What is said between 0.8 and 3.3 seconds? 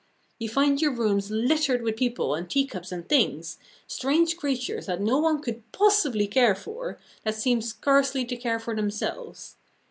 your rooms littered with people and teacups and